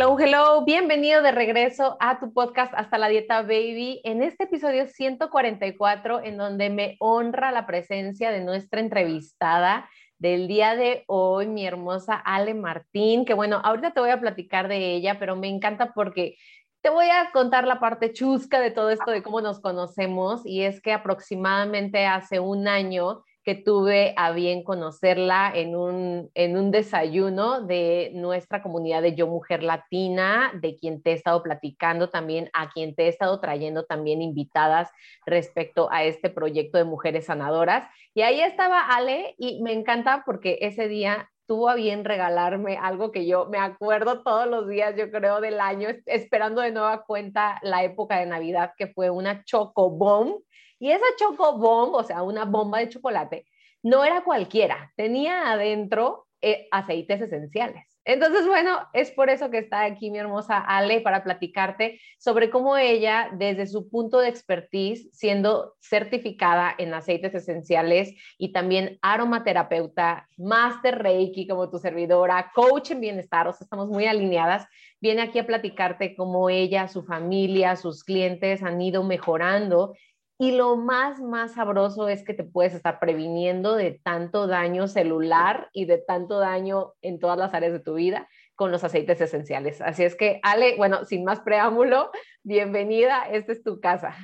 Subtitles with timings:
[0.00, 4.00] Hello, hello, bienvenido de regreso a tu podcast Hasta la Dieta Baby.
[4.04, 10.76] En este episodio 144, en donde me honra la presencia de nuestra entrevistada del día
[10.76, 15.18] de hoy, mi hermosa Ale Martín, que bueno, ahorita te voy a platicar de ella,
[15.18, 16.36] pero me encanta porque
[16.80, 20.62] te voy a contar la parte chusca de todo esto, de cómo nos conocemos, y
[20.62, 26.70] es que aproximadamente hace un año que tuve a bien conocerla en un, en un
[26.70, 32.50] desayuno de nuestra comunidad de Yo Mujer Latina, de quien te he estado platicando también,
[32.52, 34.90] a quien te he estado trayendo también invitadas
[35.24, 37.88] respecto a este proyecto de mujeres sanadoras.
[38.12, 43.12] Y ahí estaba Ale y me encanta porque ese día tuvo a bien regalarme algo
[43.12, 47.58] que yo me acuerdo todos los días, yo creo, del año, esperando de nueva cuenta
[47.62, 50.34] la época de Navidad, que fue una chocobomb
[50.78, 53.46] y esa choco bomb, o sea, una bomba de chocolate,
[53.82, 57.98] no era cualquiera, tenía adentro eh, aceites esenciales.
[58.04, 62.78] Entonces, bueno, es por eso que está aquí mi hermosa Ale para platicarte sobre cómo
[62.78, 71.02] ella, desde su punto de expertise, siendo certificada en aceites esenciales y también aromaterapeuta, master
[71.02, 74.66] Reiki como tu servidora, coach en bienestar, o sea, estamos muy alineadas,
[75.00, 79.94] viene aquí a platicarte cómo ella, su familia, sus clientes han ido mejorando
[80.40, 85.68] y lo más, más sabroso es que te puedes estar previniendo de tanto daño celular
[85.72, 89.80] y de tanto daño en todas las áreas de tu vida con los aceites esenciales.
[89.80, 92.12] Así es que, Ale, bueno, sin más preámbulo,
[92.44, 94.14] bienvenida, esta es tu casa.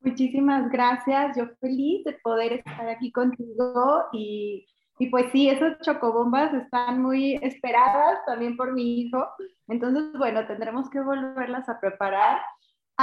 [0.00, 4.66] Muchísimas gracias, yo feliz de poder estar aquí contigo y,
[4.98, 9.26] y pues sí, esas chocobombas están muy esperadas también por mi hijo,
[9.68, 12.40] entonces bueno, tendremos que volverlas a preparar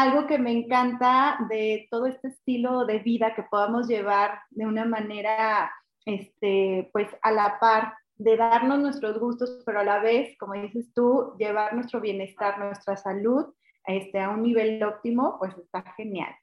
[0.01, 4.85] algo que me encanta de todo este estilo de vida que podamos llevar de una
[4.85, 5.71] manera,
[6.05, 10.93] este, pues a la par de darnos nuestros gustos, pero a la vez, como dices
[10.93, 13.45] tú, llevar nuestro bienestar, nuestra salud
[13.85, 16.33] este, a un nivel óptimo, pues está genial.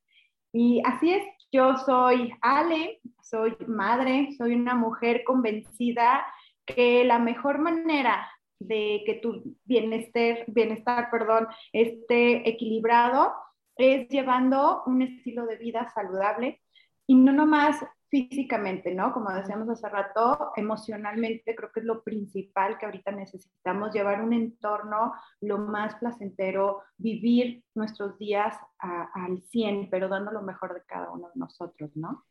[0.53, 6.27] Y así es, yo soy Ale, soy madre, soy una mujer convencida
[6.67, 8.29] que la mejor manera
[8.67, 13.33] de que tu bienestar, bienestar perdón, esté equilibrado
[13.77, 16.61] es llevando un estilo de vida saludable
[17.07, 19.13] y no nomás físicamente, ¿no?
[19.13, 24.33] Como decíamos hace rato, emocionalmente creo que es lo principal que ahorita necesitamos, llevar un
[24.33, 31.11] entorno lo más placentero, vivir nuestros días al 100, pero dando lo mejor de cada
[31.11, 32.25] uno de nosotros, ¿no?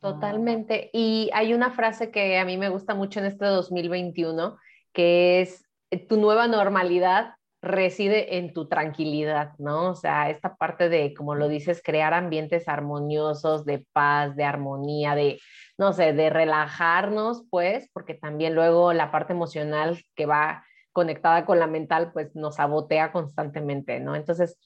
[0.00, 0.90] Totalmente.
[0.92, 4.56] Y hay una frase que a mí me gusta mucho en este 2021,
[4.92, 5.64] que es,
[6.08, 9.90] tu nueva normalidad reside en tu tranquilidad, ¿no?
[9.90, 15.14] O sea, esta parte de, como lo dices, crear ambientes armoniosos, de paz, de armonía,
[15.14, 15.40] de,
[15.76, 21.58] no sé, de relajarnos, pues, porque también luego la parte emocional que va conectada con
[21.58, 24.14] la mental, pues nos sabotea constantemente, ¿no?
[24.14, 24.58] Entonces,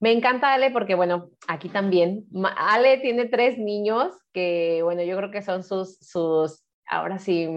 [0.00, 5.30] me encanta Ale porque, bueno, aquí también, Ale tiene tres niños que, bueno, yo creo
[5.30, 7.48] que son sus, sus, ahora sí,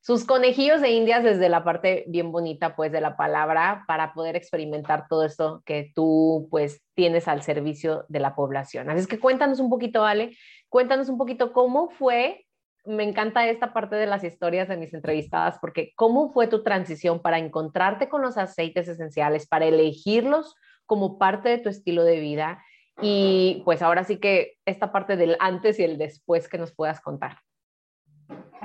[0.00, 4.36] sus conejillos de indias desde la parte bien bonita, pues, de la palabra para poder
[4.36, 8.88] experimentar todo esto que tú, pues, tienes al servicio de la población.
[8.90, 10.36] Así es que cuéntanos un poquito, Ale,
[10.68, 12.46] cuéntanos un poquito cómo fue,
[12.84, 17.20] me encanta esta parte de las historias de mis entrevistadas, porque cómo fue tu transición
[17.20, 20.54] para encontrarte con los aceites esenciales, para elegirlos
[20.86, 22.62] como parte de tu estilo de vida
[23.00, 27.00] y pues ahora sí que esta parte del antes y el después que nos puedas
[27.00, 27.38] contar.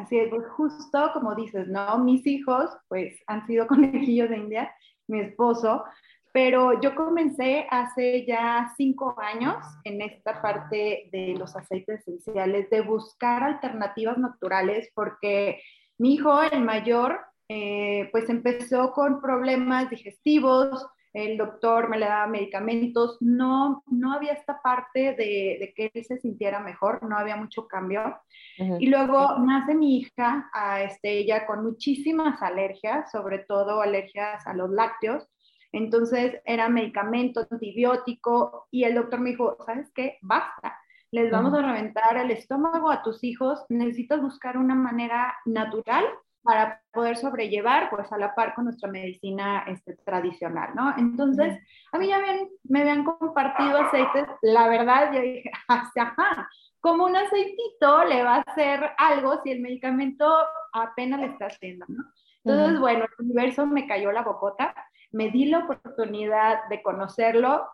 [0.04, 1.98] Así es, pues justo como dices, ¿no?
[2.00, 4.76] Mis hijos, pues han sido conejillos de India,
[5.08, 5.86] mi esposo,
[6.34, 9.56] pero yo comencé hace ya cinco años
[9.86, 15.62] en esta parte de los aceites esenciales, de buscar alternativas naturales, porque
[15.98, 22.26] mi hijo, el mayor, eh, pues empezó con problemas digestivos, el doctor me le daba
[22.26, 27.68] medicamentos, no, no había esta parte de, que él se sintiera mejor, no había mucho
[27.68, 28.20] cambio.
[28.58, 34.54] Y luego nace mi hija, a este, ella con muchísimas alergias, sobre todo alergias a
[34.54, 35.28] los lácteos.
[35.72, 40.18] Entonces era medicamento, antibiótico, y el doctor me dijo, ¿sabes qué?
[40.22, 40.80] Basta,
[41.12, 46.06] les vamos a reventar el estómago a tus hijos, necesitas buscar una manera natural
[46.44, 50.94] para poder sobrellevar, pues a la par con nuestra medicina este, tradicional, ¿no?
[50.98, 51.58] Entonces,
[51.92, 52.20] a mí ya
[52.64, 56.50] me habían compartido aceites, la verdad, yo dije, ajá,
[56.80, 60.32] como un aceitito le va a hacer algo si el medicamento
[60.74, 62.04] apenas le está haciendo, ¿no?
[62.44, 64.76] Entonces, bueno, el universo me cayó la bocota,
[65.12, 67.66] me di la oportunidad de conocerlo,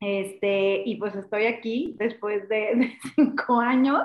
[0.00, 4.02] este, y pues estoy aquí después de cinco años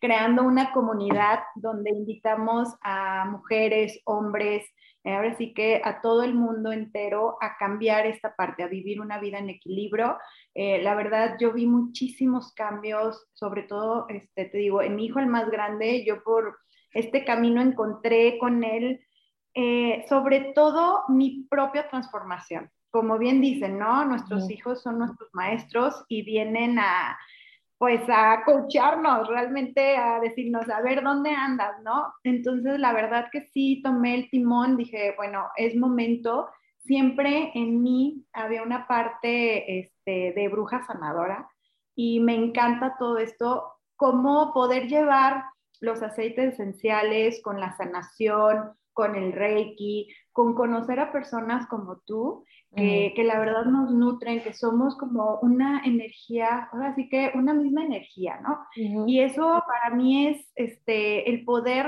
[0.00, 4.64] creando una comunidad donde invitamos a mujeres, hombres,
[5.04, 9.00] eh, ahora sí que a todo el mundo entero a cambiar esta parte, a vivir
[9.00, 10.18] una vida en equilibrio.
[10.54, 15.18] Eh, la verdad, yo vi muchísimos cambios, sobre todo, este, te digo, en mi hijo
[15.18, 16.58] el más grande, yo por
[16.92, 19.00] este camino encontré con él,
[19.54, 22.70] eh, sobre todo mi propia transformación.
[22.90, 24.04] Como bien dicen, ¿no?
[24.04, 27.18] Nuestros hijos son nuestros maestros y vienen a,
[27.78, 32.12] pues a coacharnos, realmente a decirnos, a ver dónde andas, ¿no?
[32.24, 36.48] Entonces, la verdad que sí tomé el timón, dije, bueno, es momento.
[36.78, 41.48] Siempre en mí había una parte este, de bruja sanadora
[41.94, 45.44] y me encanta todo esto, cómo poder llevar
[45.80, 52.44] los aceites esenciales con la sanación, con el Reiki, con conocer a personas como tú,
[52.74, 57.84] que, la verdad nos nutren, que somos como una energía, ahora sí que una misma
[57.84, 58.66] energía, ¿no?
[59.06, 61.86] Y eso para mí es este, el poder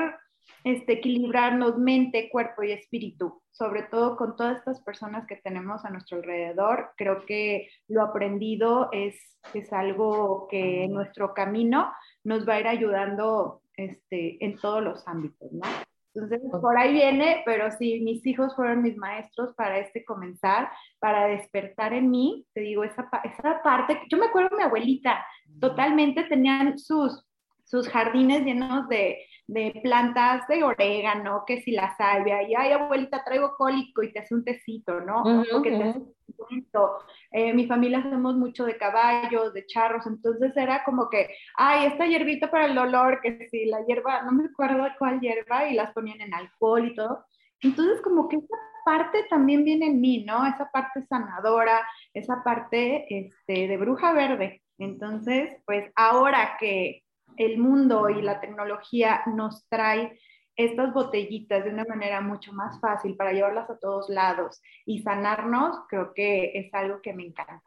[0.65, 5.91] este, equilibrarnos mente, cuerpo y espíritu, sobre todo con todas estas personas que tenemos a
[5.91, 6.91] nuestro alrededor.
[6.97, 9.17] Creo que lo aprendido es,
[9.55, 11.93] es algo que en nuestro camino
[12.25, 15.67] nos va a ir ayudando este, en todos los ámbitos, ¿no?
[16.15, 21.27] Entonces, por ahí viene, pero sí, mis hijos fueron mis maestros para este comenzar, para
[21.27, 25.25] despertar en mí, te digo, esa, esa parte, yo me acuerdo de mi abuelita,
[25.61, 27.25] totalmente tenían sus,
[27.71, 33.23] sus jardines llenos de, de plantas de orégano, que si la salvia, y ay abuelita,
[33.23, 35.23] traigo cólico y te hace un tecito, ¿no?
[35.23, 36.99] o que te hace un tecito.
[37.31, 42.07] Eh, mi familia hacemos mucho de caballos, de charros, entonces era como que, ay, esta
[42.07, 45.93] hierbita para el dolor, que si la hierba, no me acuerdo cuál hierba, y las
[45.93, 47.25] ponían en alcohol y todo.
[47.61, 50.45] Entonces como que esa parte también viene en mí, ¿no?
[50.45, 54.61] Esa parte sanadora, esa parte este, de bruja verde.
[54.79, 57.03] Entonces, pues ahora que
[57.41, 60.19] el mundo y la tecnología nos trae
[60.57, 65.77] estas botellitas de una manera mucho más fácil para llevarlas a todos lados y sanarnos,
[65.89, 67.63] creo que es algo que me encanta.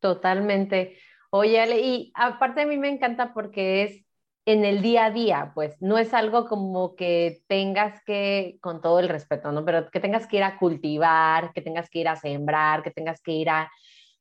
[0.00, 0.98] Totalmente.
[1.30, 4.04] Oye, Ale, y aparte a mí me encanta porque es
[4.44, 8.98] en el día a día, pues no es algo como que tengas que, con todo
[8.98, 9.64] el respeto, ¿no?
[9.64, 13.20] Pero que tengas que ir a cultivar, que tengas que ir a sembrar, que tengas
[13.20, 13.70] que ir a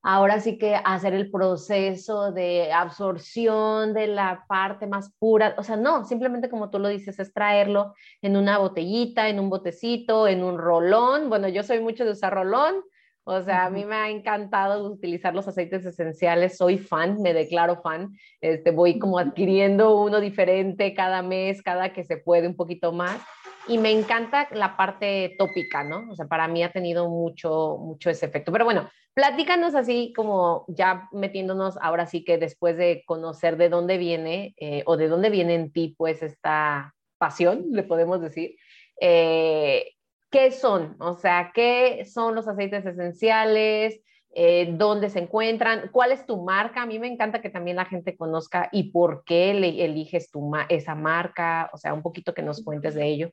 [0.08, 5.78] ahora sí que hacer el proceso de absorción de la parte más pura, o sea,
[5.78, 10.44] no, simplemente como tú lo dices, es traerlo en una botellita, en un botecito, en
[10.44, 11.28] un rolón.
[11.28, 12.76] Bueno, yo soy mucho de usar rolón,
[13.24, 17.82] o sea, a mí me ha encantado utilizar los aceites esenciales, soy fan, me declaro
[17.82, 22.92] fan, este, voy como adquiriendo uno diferente cada mes, cada que se puede un poquito
[22.92, 23.20] más
[23.68, 26.12] y me encanta la parte tópica, ¿no?
[26.12, 28.52] O sea, para mí ha tenido mucho, mucho ese efecto.
[28.52, 33.98] Pero bueno, platícanos así como ya metiéndonos ahora sí que después de conocer de dónde
[33.98, 38.58] viene eh, o de dónde viene en ti pues esta pasión, le podemos decir.
[39.02, 39.94] Eh,
[40.30, 40.98] ¿Qué son?
[41.00, 44.02] O sea, ¿qué son los aceites esenciales?
[44.38, 46.82] Eh, dónde se encuentran, cuál es tu marca.
[46.82, 50.52] A mí me encanta que también la gente conozca y por qué le eliges tu
[50.68, 53.32] esa marca, o sea, un poquito que nos cuentes de ello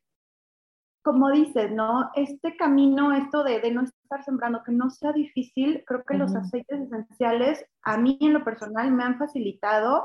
[1.03, 2.11] como dices, ¿no?
[2.15, 3.83] Este camino, esto de, no
[4.13, 8.45] estar sembrando, que no sea difícil, creo que los aceites esenciales a mí en lo
[8.45, 10.05] personal me han facilitado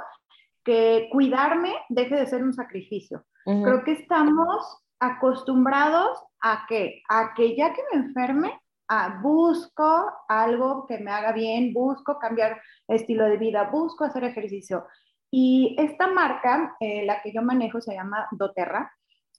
[0.63, 3.25] que cuidarme deje de ser un sacrificio.
[3.45, 8.59] Creo que estamos acostumbrados a que, a que ya que me enferme,
[8.89, 14.85] a busco algo que me haga bien, busco cambiar estilo de vida, busco hacer ejercicio.
[15.31, 18.91] Y esta marca, eh, la que yo manejo, se llama doTERRA,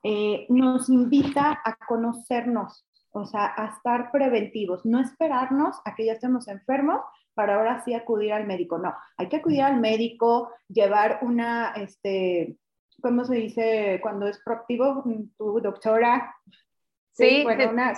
[0.02, 2.87] eh, nos invita a conocernos,
[3.20, 7.00] o sea, a estar preventivos, no esperarnos a que ya estemos enfermos
[7.34, 8.78] para ahora sí acudir al médico.
[8.78, 12.56] No, hay que acudir al médico, llevar una, este,
[13.00, 15.04] ¿cómo se dice cuando es proactivo?
[15.36, 16.34] Tu doctora.
[17.12, 17.94] Sí, bueno, una,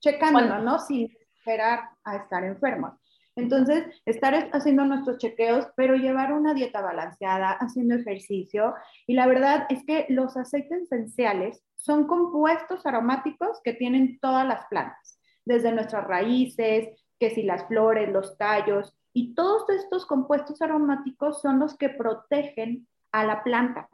[0.00, 0.78] checándonos, ¿no?
[0.78, 2.94] Sin esperar a estar enfermos.
[3.36, 8.74] Entonces, estar haciendo nuestros chequeos, pero llevar una dieta balanceada, haciendo ejercicio.
[9.06, 14.66] Y la verdad es que los aceites esenciales son compuestos aromáticos que tienen todas las
[14.66, 16.88] plantas, desde nuestras raíces,
[17.20, 22.88] que si las flores, los tallos, y todos estos compuestos aromáticos son los que protegen
[23.12, 23.88] a la planta.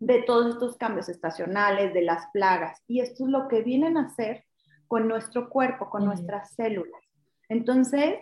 [0.00, 2.82] de todos estos cambios estacionales, de las plagas.
[2.88, 4.46] Y esto es lo que vienen a hacer
[4.88, 7.02] con nuestro cuerpo, con nuestras células.
[7.48, 8.14] Entonces,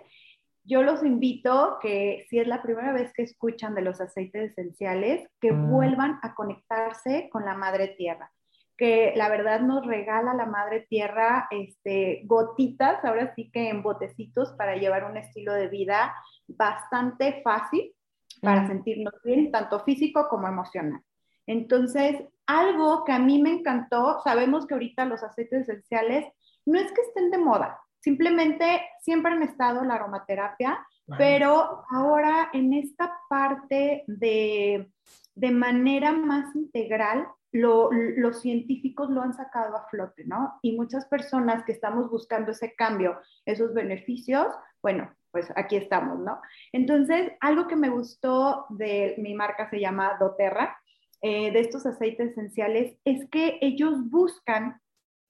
[0.68, 5.26] yo los invito que si es la primera vez que escuchan de los aceites esenciales,
[5.40, 5.70] que mm.
[5.70, 8.30] vuelvan a conectarse con la madre tierra,
[8.76, 14.52] que la verdad nos regala la madre tierra este, gotitas, ahora sí que en botecitos
[14.52, 16.14] para llevar un estilo de vida
[16.46, 17.94] bastante fácil
[18.42, 18.66] para mm.
[18.68, 21.00] sentirnos bien, tanto físico como emocional.
[21.46, 26.26] Entonces, algo que a mí me encantó, sabemos que ahorita los aceites esenciales
[26.66, 30.87] no es que estén de moda, simplemente siempre han estado la aromaterapia,
[31.17, 34.90] pero ahora en esta parte de,
[35.35, 40.59] de manera más integral, los científicos lo han sacado a flote, ¿no?
[40.61, 44.49] Y muchas personas que estamos buscando ese cambio, esos beneficios,
[44.83, 46.40] bueno, pues aquí estamos, ¿no?
[46.73, 50.76] Entonces, algo que me gustó de mi marca se llama doTERRA,
[51.21, 54.81] eh, de estos aceites esenciales, es que ellos buscan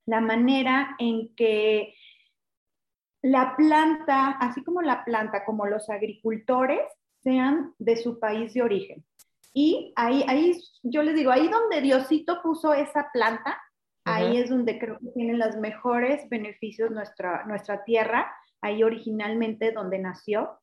[0.07, 1.95] la manera en que
[3.23, 6.81] la planta, así como la planta, como los agricultores,
[7.23, 9.05] sean de su país de origen.
[9.53, 13.61] Y ahí, ahí yo les digo, ahí donde Diosito puso esa planta,
[14.05, 19.99] ahí es donde creo que tienen los mejores beneficios nuestra, nuestra tierra, ahí originalmente donde
[19.99, 20.59] nació.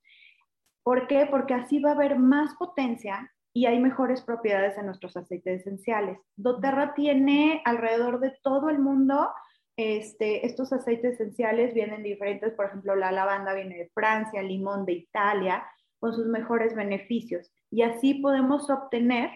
[0.83, 1.27] ¿Por qué?
[1.29, 6.19] Porque así va a haber más potencia y hay mejores propiedades en nuestros aceites esenciales.
[6.35, 9.29] doTERRA tiene alrededor de todo el mundo
[9.77, 14.85] este, estos aceites esenciales vienen diferentes, por ejemplo, la lavanda viene de Francia, el limón
[14.85, 15.65] de Italia,
[15.99, 17.51] con sus mejores beneficios.
[17.69, 19.31] Y así podemos obtener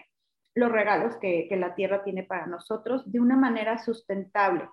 [0.54, 4.68] los regalos que, que la tierra tiene para nosotros de una manera sustentable.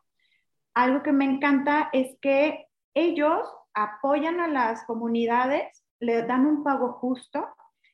[0.73, 6.93] Algo que me encanta es que ellos apoyan a las comunidades, le dan un pago
[6.93, 7.47] justo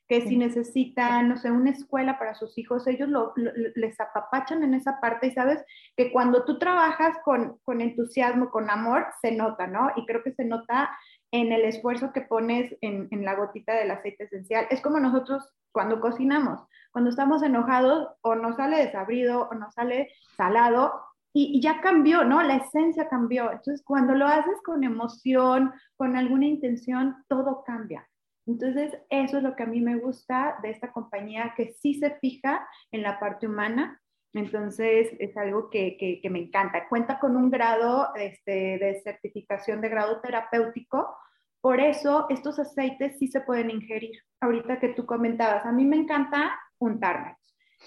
[0.07, 4.73] que si necesitan, no sé, una escuela para sus hijos, ellos lo, les apapachan en
[4.73, 5.63] esa parte y sabes
[5.95, 9.91] que cuando tú trabajas con, con entusiasmo, con amor, se nota, ¿no?
[9.95, 10.91] Y creo que se nota
[11.31, 14.67] en el esfuerzo que pones en, en, la gotita del aceite esencial.
[14.69, 16.59] Es como nosotros cuando cocinamos,
[16.91, 20.93] cuando estamos enojados o nos sale desabrido o nos sale salado
[21.33, 22.43] y, y, ya cambió, ¿no?
[22.43, 23.45] La esencia cambió.
[23.45, 28.07] Entonces, cuando lo haces con emoción, con alguna intención, todo cambia.
[28.45, 32.11] Entonces, eso es lo que a mí me gusta de esta compañía, que sí se
[32.19, 34.01] fija en la parte humana.
[34.33, 36.87] Entonces, es algo que, me encanta.
[36.89, 41.15] Cuenta con un grado este, de certificación de grado terapéutico.
[41.61, 44.19] Por eso, estos aceites sí se pueden ingerir.
[44.41, 47.37] Ahorita que tú comentabas, a mí me encanta untarme.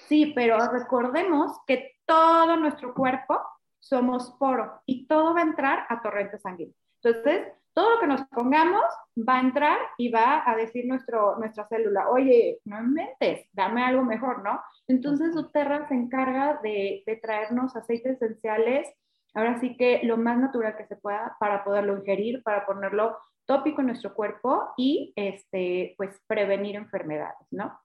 [0.08, 3.40] Sí, pero recordemos que todo nuestro cuerpo
[3.78, 6.75] somos poro y todo va a entrar a torrente sanguíneo.
[7.02, 8.85] Entonces, todo lo que nos pongamos
[9.16, 14.02] va a entrar y va a decir nuestro, nuestra célula, oye, no inventes, dame algo
[14.02, 14.62] mejor, ¿no?
[14.88, 18.88] Entonces Uterra se encarga de, de traernos aceites esenciales,
[19.35, 23.83] ahora sí que lo más natural que se pueda para poderlo ingerir, para ponerlo tópico
[23.83, 27.78] en nuestro cuerpo y este, pues prevenir enfermedades, ¿no?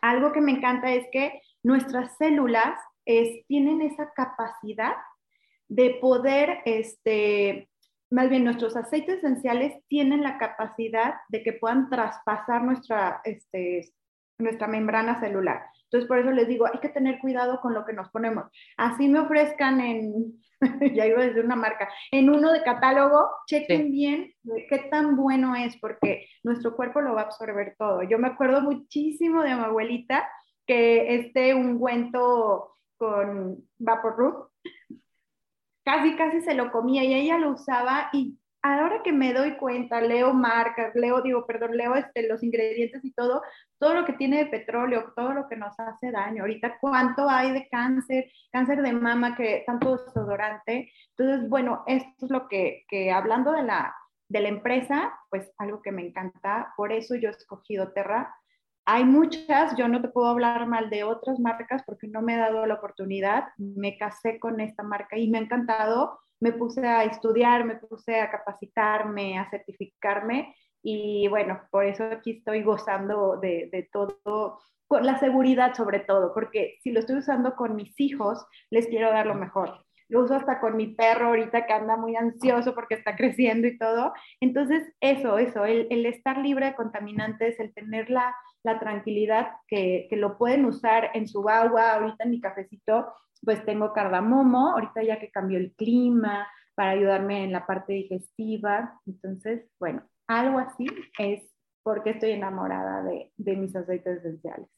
[0.00, 4.94] Algo que me encanta es que nuestras células es, tienen esa capacidad
[5.68, 7.68] de poder este,
[8.10, 13.92] más bien nuestros aceites esenciales tienen la capacidad de que puedan traspasar nuestra, este,
[14.38, 15.62] nuestra membrana celular.
[15.84, 18.46] Entonces, por eso les digo, hay que tener cuidado con lo que nos ponemos.
[18.76, 20.42] Así me ofrezcan en,
[20.94, 24.32] ya iba a decir una marca, en uno de catálogo, chequen bien
[24.68, 28.02] qué tan bueno es, porque nuestro cuerpo lo va a absorber todo.
[28.02, 30.28] Yo me acuerdo muchísimo de mi abuelita
[30.66, 34.50] que este ungüento con Vaporub
[35.88, 40.02] casi, casi se lo comía y ella lo usaba y ahora que me doy cuenta,
[40.02, 43.40] leo marcas, leo, digo, perdón, leo este, los ingredientes y todo,
[43.78, 46.42] todo lo que tiene de petróleo, todo lo que nos hace daño.
[46.42, 50.92] Ahorita, ¿cuánto hay de cáncer, cáncer de mama, que tanto desodorante?
[51.16, 53.94] Entonces, bueno, esto es lo que, que hablando de la,
[54.28, 58.34] de la empresa, pues algo que me encanta, por eso yo he escogido Terra,
[58.90, 62.38] hay muchas, yo no te puedo hablar mal de otras marcas porque no me he
[62.38, 63.48] dado la oportunidad.
[63.58, 66.18] Me casé con esta marca y me ha encantado.
[66.40, 72.38] Me puse a estudiar, me puse a capacitarme, a certificarme y bueno, por eso aquí
[72.38, 77.56] estoy gozando de, de todo, con la seguridad sobre todo, porque si lo estoy usando
[77.56, 81.66] con mis hijos, les quiero dar lo mejor lo uso hasta con mi perro ahorita
[81.66, 84.12] que anda muy ansioso porque está creciendo y todo.
[84.40, 88.34] Entonces, eso, eso, el, el estar libre de contaminantes, el tener la,
[88.64, 93.12] la tranquilidad que, que, lo pueden usar en su agua, ahorita en mi cafecito,
[93.44, 96.46] pues tengo cardamomo, ahorita ya que cambió el clima,
[96.78, 99.00] para ayudarme en la parte digestiva.
[99.04, 100.86] Entonces, bueno, algo así
[101.18, 101.42] es
[101.82, 104.68] porque estoy enamorada de, de mis aceites esenciales.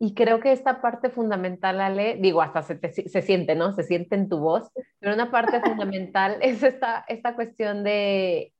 [0.00, 3.72] Y creo que esta parte fundamental, Ale, digo, hasta se, se, siente, ¿no?
[3.72, 4.68] Se siente en tu voz,
[4.98, 8.52] pero una parte fundamental es esta, esta cuestión de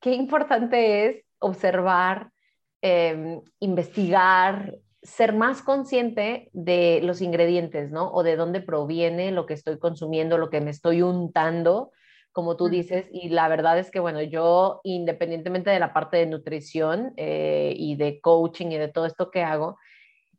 [0.00, 2.32] qué importante es observar,
[2.82, 8.12] em, investigar, ser más consciente de los ingredientes, ¿no?
[8.12, 11.90] O de dónde proviene lo que estoy consumiendo, lo que me estoy untando,
[12.32, 13.06] como tú dices.
[13.12, 17.96] Y la verdad es que, bueno, yo independientemente de la parte de nutrición eh, y
[17.96, 19.78] de coaching y de todo esto que hago,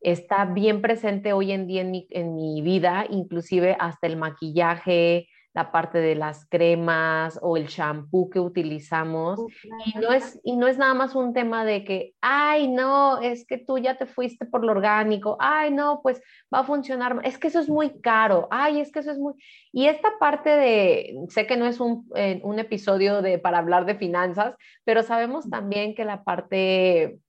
[0.02, 5.28] está bien presente hoy en día en mi, en mi vida, inclusive hasta el maquillaje,
[5.54, 9.40] la parte de las cremas o el shampoo que utilizamos.
[9.86, 13.46] Y, no es, y no es nada más un tema de que, ay, no, es
[13.46, 16.22] que tú ya te fuiste por lo orgánico, ay, no, pues
[16.54, 19.34] va a funcionar, es que eso es muy caro, ay, es que eso es muy...
[19.72, 23.86] Y esta parte de, sé que no es un, eh, un episodio de, para hablar
[23.86, 27.20] de finanzas, pero sabemos también que la parte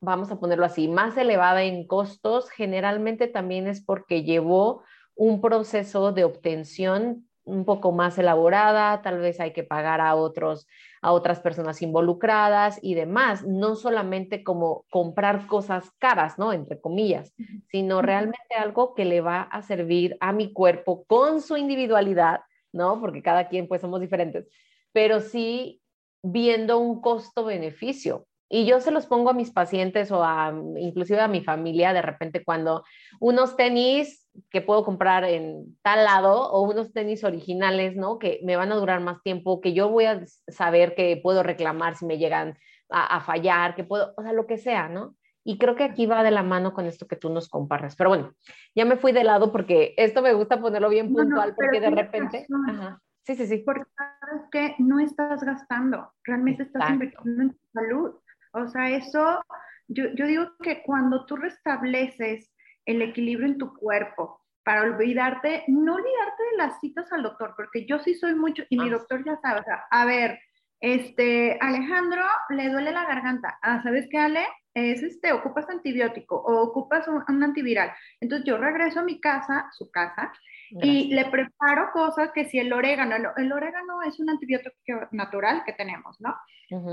[0.00, 4.82] vamos a ponerlo así, más elevada en costos, generalmente también es porque llevó
[5.14, 10.66] un proceso de obtención un poco más elaborada, tal vez hay que pagar a otros
[11.00, 16.52] a otras personas involucradas y demás, no solamente como comprar cosas caras, ¿no?
[16.52, 17.32] Entre comillas,
[17.70, 22.40] sino realmente algo que le va a servir a mi cuerpo con su individualidad,
[22.72, 23.00] ¿no?
[23.00, 24.48] Porque cada quien pues somos diferentes,
[24.92, 25.80] pero sí
[26.24, 28.26] viendo un costo-beneficio.
[28.48, 32.02] Y yo se los pongo a mis pacientes o a, inclusive a mi familia de
[32.02, 32.84] repente cuando
[33.20, 38.18] unos tenis que puedo comprar en tal lado o unos tenis originales, ¿no?
[38.18, 41.96] Que me van a durar más tiempo, que yo voy a saber que puedo reclamar
[41.96, 42.56] si me llegan
[42.88, 45.16] a, fallar, que puedo, o sea, lo que sea, ¿no?
[45.42, 47.96] Y creo que aquí va de la mano con esto que tú nos compartes.
[47.96, 48.32] Pero bueno,
[48.74, 52.46] ya me fui de lado porque esto me gusta ponerlo bien puntual porque de repente...
[53.26, 53.58] Sí, sí, sí.
[53.66, 58.14] Porque sabes que no estás gastando, realmente estás invirtiendo en tu salud.
[58.56, 59.44] O sea, eso,
[59.88, 62.52] yo, yo digo que cuando tú restableces
[62.86, 67.86] el equilibrio en tu cuerpo, para olvidarte, no olvidarte de las citas al doctor, porque
[67.86, 68.94] yo sí soy mucho, y mi ah.
[68.94, 70.40] doctor ya sabe, o sea, a ver,
[70.80, 74.44] este, Alejandro le duele la garganta, ah, ¿sabes qué, Ale?
[74.74, 77.92] Es este, ocupas antibiótico o ocupas un, antiviral.
[78.20, 80.32] Entonces yo regreso a mi casa, su casa,
[80.82, 84.74] y le preparo cosas que si el orégano, el, orégano es un antibiótico
[85.12, 86.36] natural que tenemos, ¿no?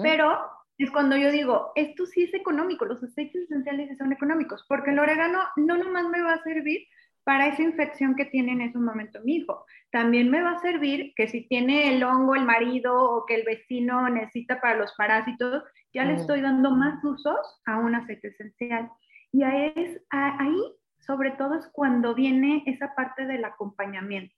[0.04, 4.92] Pero es cuando yo digo, esto sí es económico, los aceites esenciales son económicos, porque
[4.92, 6.88] el orégano no nomás me va a servir
[7.24, 9.66] para esa infección que tiene en ese momento mi hijo.
[9.92, 13.44] También me va a servir que si tiene el hongo el marido o que el
[13.44, 16.18] vecino necesita para los parásitos, ya le mm.
[16.18, 18.90] estoy dando más usos a un aceite esencial.
[19.32, 20.58] Y ahí, es, ahí,
[21.00, 24.36] sobre todo, es cuando viene esa parte del acompañamiento.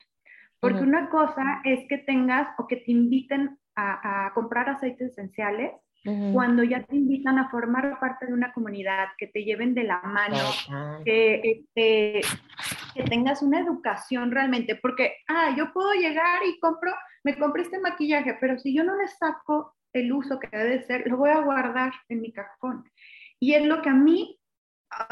[0.59, 5.71] Porque una cosa es que tengas o que te inviten a, a comprar aceites esenciales
[6.33, 10.01] cuando ya te invitan a formar parte de una comunidad, que te lleven de la
[10.01, 10.37] mano,
[11.03, 12.21] que, este,
[12.93, 16.91] que tengas una educación realmente, porque, ah, yo puedo llegar y compro,
[17.23, 21.07] me compré este maquillaje, pero si yo no le saco el uso que debe ser,
[21.07, 22.83] lo voy a guardar en mi cajón.
[23.39, 24.39] Y es lo que a mí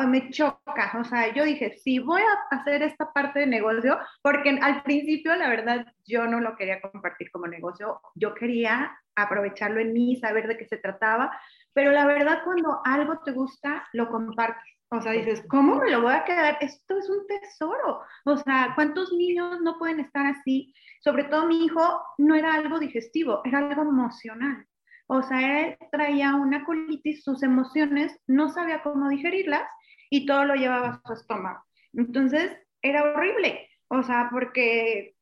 [0.08, 4.58] me choca, o sea, yo dije, sí, voy a hacer esta parte de negocio, porque
[4.62, 9.94] al principio, la verdad, yo no lo quería compartir como negocio, yo quería aprovecharlo en
[9.94, 11.32] mí, saber de qué se trataba,
[11.74, 14.64] pero la verdad, cuando algo te gusta, lo compartes.
[14.90, 16.58] O sea, dices, ¿cómo me lo voy a quedar?
[16.62, 18.02] Esto es un tesoro.
[18.26, 20.72] O sea, ¿cuántos niños no pueden estar así?
[21.00, 24.68] Sobre todo mi hijo no era algo digestivo, era algo emocional.
[25.08, 29.64] O sea, él traía una colitis, sus emociones, no sabía cómo digerirlas
[30.10, 31.64] y todo lo llevaba a su estómago.
[31.94, 33.70] Entonces, era horrible.
[33.88, 35.16] O sea, porque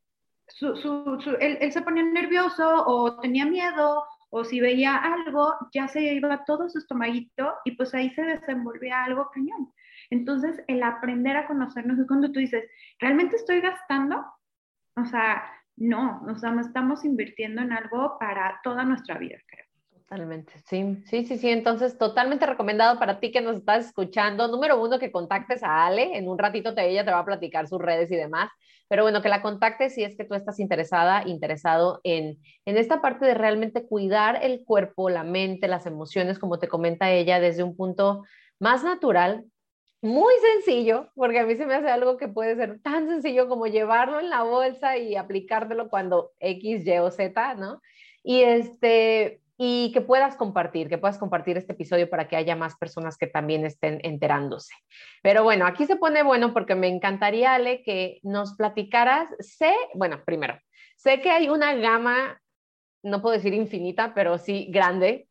[1.40, 6.70] él, se ponía nervioso o tenía miedo o si veía algo, ya se iba todo
[6.70, 9.74] su estomaguito y pues ahí se desenvolvía algo cañón.
[10.10, 12.64] Entonces, el aprender a conocernos es cuando tú dices,
[13.00, 14.26] ¿realmente estoy gastando?
[14.96, 15.44] O sea,
[15.76, 19.66] no, o sea, no estamos invirtiendo en algo para toda nuestra vida, creo.
[20.12, 21.50] Totalmente, sí, sí, sí, sí.
[21.50, 24.50] Entonces, totalmente recomendado para ti que nos estás escuchando.
[24.50, 26.18] Número uno, que contactes a Ale.
[26.18, 28.50] En un ratito te, ella te va a platicar sus redes y demás.
[28.90, 33.02] Pero bueno, que la contactes si es que tú estás interesada, interesado en, en esta
[33.02, 37.64] parte de realmente cuidar el cuerpo, la mente, las emociones, como te comenta ella, desde
[37.64, 38.24] un punto
[38.60, 39.46] más natural,
[40.02, 43.68] muy sencillo, porque a mí se me hace algo que puede ser tan sencillo como
[43.68, 47.80] llevarlo en la bolsa y aplicártelo cuando X, Y o Z, ¿no?
[48.24, 52.76] Y este, y que puedas compartir, que puedas compartir este episodio para que haya más
[52.78, 54.74] personas que también estén enterándose.
[55.22, 59.30] Pero bueno, aquí se pone bueno porque me encantaría, Ale, que nos platicaras.
[59.38, 60.58] Sé, bueno, primero,
[60.96, 62.42] sé que hay una gama,
[63.04, 65.28] no puedo decir infinita, pero sí grande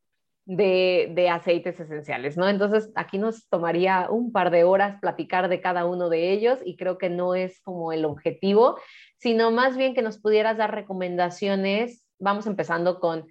[0.46, 2.48] de, aceites esenciales, ¿no?
[2.48, 6.76] Entonces, aquí nos tomaría un par de horas platicar de cada uno de ellos y
[6.76, 8.78] creo que no es como el objetivo,
[9.18, 12.04] sino más bien que nos pudieras dar recomendaciones.
[12.20, 13.26] Vamos empezando con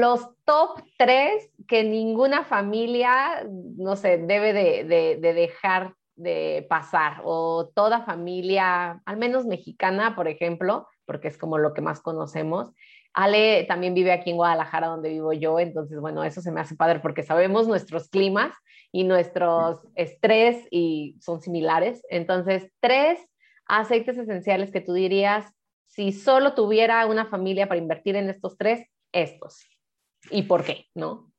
[0.00, 4.84] los top tres que ninguna familia, no sé, debe de,
[5.20, 11.58] de dejar de pasar o toda familia, al menos mexicana, por ejemplo, porque es como
[11.58, 12.72] lo que más conocemos,
[13.14, 16.76] Ale también vive aquí en Guadalajara, donde vivo yo, entonces, bueno, eso se me hace
[16.76, 18.54] padre porque sabemos nuestros climas
[18.90, 22.02] y nuestros estrés y son similares.
[22.08, 23.20] Entonces, tres
[23.66, 25.52] aceites esenciales que tú dirías,
[25.86, 29.68] si solo tuviera una familia para invertir en estos tres, estos.
[30.30, 30.86] ¿Y por qué?
[30.94, 31.32] ¿No?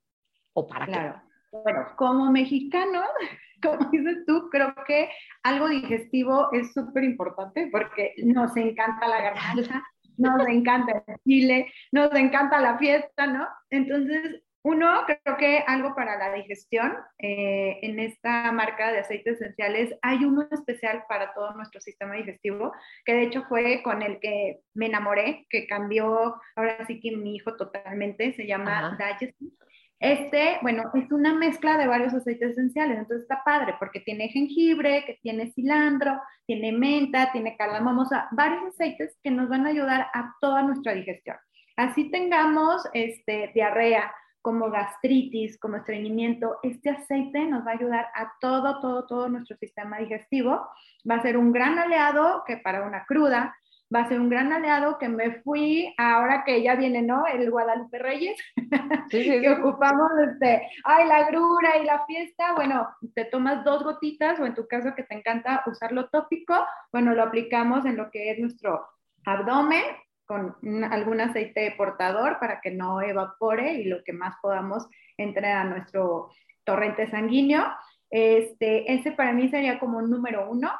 [0.53, 1.21] ¿O para claro.
[1.51, 3.01] Bueno, como mexicano,
[3.61, 5.09] como dices tú, creo que
[5.43, 9.83] algo digestivo es súper importante porque nos encanta la garganta,
[10.17, 13.47] nos encanta el chile, nos encanta la fiesta, ¿no?
[13.69, 19.93] Entonces, uno, creo que algo para la digestión, eh, en esta marca de aceites esenciales
[20.01, 22.71] hay uno especial para todo nuestro sistema digestivo,
[23.03, 27.35] que de hecho fue con el que me enamoré, que cambió ahora sí que mi
[27.35, 29.51] hijo totalmente, se llama Digestive.
[29.99, 35.03] Este, bueno, es una mezcla de varios aceites esenciales, entonces está padre porque tiene jengibre,
[35.05, 40.35] que tiene cilantro, tiene menta, tiene cardamomo, varios aceites que nos van a ayudar a
[40.41, 41.37] toda nuestra digestión.
[41.75, 48.33] Así tengamos este, diarrea, como gastritis, como estreñimiento, este aceite nos va a ayudar a
[48.41, 50.67] todo, todo, todo nuestro sistema digestivo.
[51.09, 53.55] Va a ser un gran aliado que para una cruda,
[53.93, 57.25] va a ser un gran aliado que me fui ahora que ya viene, ¿no?
[57.25, 58.37] El Guadalupe Reyes,
[59.09, 64.45] que ocupamos, este, ay, la grura y la fiesta, bueno, te tomas dos gotitas o
[64.45, 66.53] en tu caso que te encanta usarlo tópico,
[66.91, 68.85] bueno, lo aplicamos en lo que es nuestro
[69.25, 69.83] abdomen
[70.25, 70.55] con
[70.85, 76.29] algún aceite portador para que no evapore y lo que más podamos entre a nuestro
[76.63, 77.65] torrente sanguíneo.
[78.09, 80.71] Este, ese para mí sería como número uno.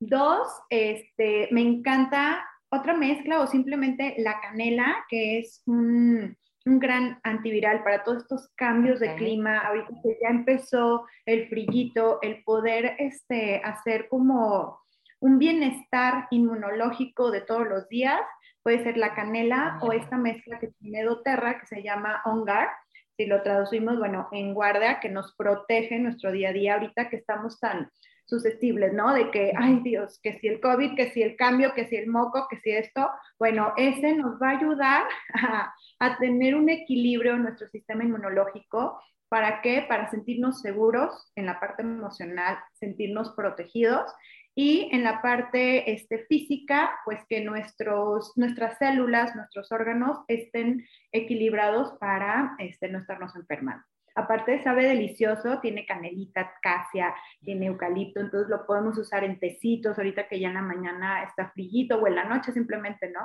[0.00, 7.20] Dos, este, me encanta otra mezcla o simplemente la canela, que es un, un gran
[7.22, 9.58] antiviral para todos estos cambios de clima.
[9.58, 14.80] Ahorita que ya empezó el frillito, el poder este, hacer como
[15.20, 18.20] un bienestar inmunológico de todos los días,
[18.62, 22.68] puede ser la canela o esta mezcla que tiene doTERRA que se llama OnGuard.
[23.16, 27.16] Si lo traducimos, bueno, en guardia, que nos protege nuestro día a día ahorita que
[27.16, 27.90] estamos tan
[28.24, 29.12] susceptibles, ¿no?
[29.12, 32.06] De que, ay Dios, que si el COVID, que si el cambio, que si el
[32.06, 35.04] moco, que si esto, bueno, ese nos va a ayudar
[35.34, 39.02] a, a tener un equilibrio en nuestro sistema inmunológico.
[39.28, 39.84] ¿Para qué?
[39.88, 44.12] Para sentirnos seguros en la parte emocional, sentirnos protegidos
[44.54, 51.92] y en la parte este, física, pues que nuestros, nuestras células, nuestros órganos estén equilibrados
[51.98, 53.84] para este, no estarnos enfermando.
[54.16, 60.26] Aparte sabe delicioso, tiene canelita, casia, tiene eucalipto, entonces lo podemos usar en tecitos, ahorita
[60.26, 63.20] que ya en la mañana está frillito o en la noche simplemente, ¿no?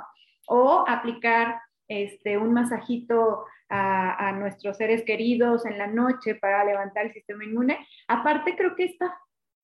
[0.46, 7.06] O aplicar este, un masajito a, a, nuestros seres queridos en la noche para levantar
[7.06, 7.84] el sistema inmune.
[8.06, 9.18] Aparte creo que esta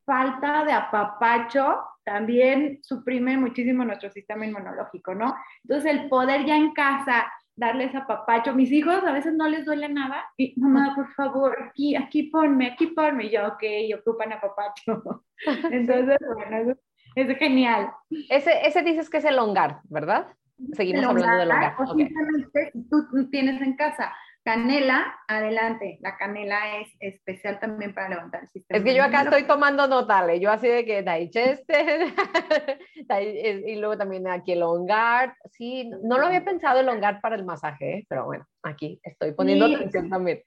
[0.04, 5.34] falta de apapacho también suprime muchísimo nuestro sistema inmunológico, ¿no?
[5.62, 8.54] Entonces el poder ya en casa darles apapacho.
[8.54, 12.68] Mis hijos a veces no les duele nada y mamá, por favor, aquí, aquí ponme,
[12.68, 13.26] aquí ponme.
[13.26, 13.62] Y yo, ok,
[14.00, 15.24] ocupan apapacho.
[15.70, 16.74] Entonces, bueno,
[17.14, 17.90] es, genial.
[18.28, 20.28] Ese, ese dices que es el longar, ¿verdad?
[20.72, 21.76] Seguimos hablando de longar.
[21.78, 24.12] O simplemente tú tienes en casa
[24.44, 25.98] Canela, adelante.
[26.00, 28.78] La canela es especial también para levantar el sistema.
[28.78, 30.40] Es que yo acá estoy tomando notales.
[30.40, 32.12] Yo así de que Daichester,
[33.66, 35.36] y luego también aquí el Ongar.
[35.52, 38.06] Sí, no lo había pensado el Ongar para el masaje, ¿eh?
[38.08, 40.42] pero bueno, aquí estoy poniendo atención también.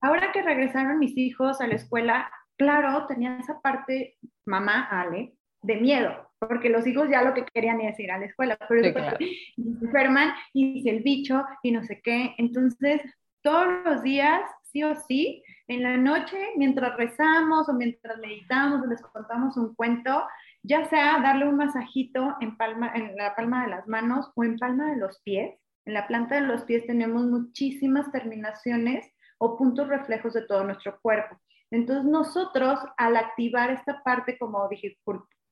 [0.00, 5.76] Ahora que regresaron mis hijos a la escuela, claro, tenía esa parte, mamá, Ale, de
[5.76, 8.92] miedo, porque los hijos ya lo que querían es ir a la escuela, pero sí,
[8.92, 9.16] claro.
[9.18, 12.34] se enferman y el bicho y no sé qué.
[12.38, 13.02] Entonces,
[13.42, 18.86] todos los días, sí o sí, en la noche, mientras rezamos o mientras meditamos o
[18.86, 20.24] les contamos un cuento,
[20.62, 24.58] ya sea darle un masajito en, palma, en la palma de las manos o en
[24.58, 25.58] palma de los pies.
[25.84, 30.98] En la planta de los pies tenemos muchísimas terminaciones o puntos reflejos de todo nuestro
[31.00, 31.40] cuerpo.
[31.70, 34.68] Entonces nosotros al activar esta parte como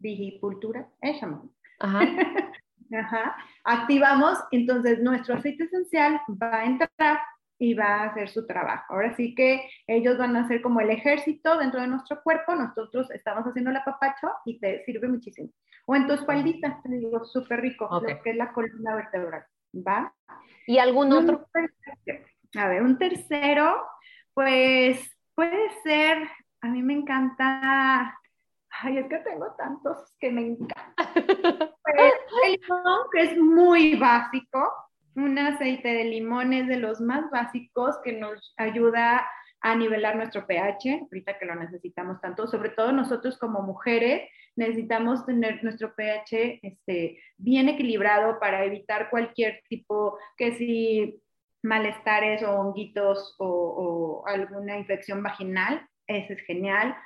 [0.01, 1.41] digicultura, ella
[1.79, 2.01] Ajá.
[2.93, 3.37] Ajá.
[3.63, 7.21] Activamos, entonces nuestro aceite esencial va a entrar
[7.57, 8.95] y va a hacer su trabajo.
[8.95, 13.11] Ahora sí que ellos van a hacer como el ejército dentro de nuestro cuerpo, nosotros
[13.11, 15.51] estamos haciendo la papacho y te sirve muchísimo.
[15.87, 20.13] O en tu espaldita, te digo, súper rico, lo que es la columna vertebral, ¿va?
[20.67, 21.47] ¿Y algún otro?
[22.57, 23.87] A ver, un tercero,
[24.33, 26.29] Pues puede ser,
[26.63, 28.20] a mí me encanta,
[28.83, 30.85] ay, es que tengo tantos que me encantan.
[31.83, 32.13] Pues,
[32.45, 34.73] el limón, que es muy básico,
[35.17, 39.27] un aceite de limón es de los más básicos que nos ayuda
[39.61, 44.23] a nivelar nuestro pH, ahorita que lo necesitamos tanto, sobre todo nosotros como mujeres
[44.57, 51.21] necesitamos tener nuestro pH este, bien equilibrado para evitar cualquier tipo, que si
[51.63, 56.97] malestares o honguitos o, alguna infección vaginal, eso es genial.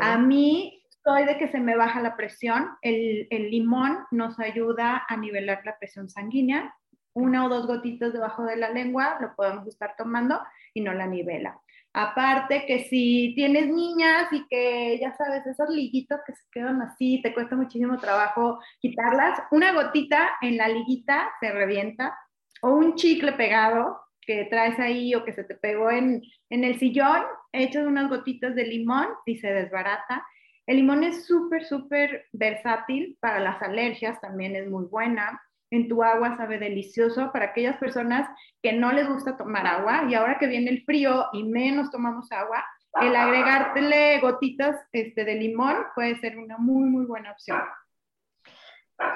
[0.00, 5.04] A mí soy de que se me baja la presión, el, el limón nos ayuda
[5.08, 6.74] a nivelar la presión sanguínea,
[7.14, 10.40] una o dos gotitas debajo de la lengua, lo podemos estar tomando
[10.74, 11.60] y no la nivela.
[11.94, 17.20] Aparte que si tienes niñas y que ya sabes, esos liguitos que se quedan así,
[17.22, 22.16] te cuesta muchísimo trabajo quitarlas, una gotita en la liguita se revienta
[22.62, 26.78] o un chicle pegado que traes ahí o que se te pegó en, en el
[26.78, 30.24] sillón, echas unas gotitas de limón y se desbarata.
[30.66, 35.40] El limón es súper, súper versátil para las alergias, también es muy buena
[35.72, 38.28] en tu agua sabe delicioso para aquellas personas
[38.62, 42.30] que no les gusta tomar agua y ahora que viene el frío y menos tomamos
[42.30, 42.62] agua,
[43.00, 47.58] el agregarle gotitas este, de limón puede ser una muy, muy buena opción.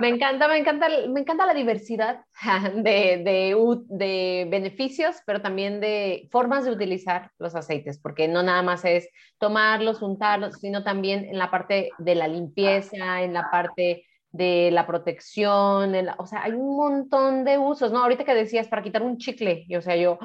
[0.01, 2.25] Me encanta, me encanta, me encanta la diversidad
[2.75, 3.57] de, de,
[3.88, 9.09] de, beneficios, pero también de formas de utilizar los aceites, porque no nada más es
[9.38, 14.87] tomarlos, untarlos, sino también en la parte de la limpieza, en la parte de la
[14.87, 18.01] protección, o sea, hay un montón de usos, ¿no?
[18.01, 20.18] Ahorita que decías para quitar un chicle, y, o sea, yo,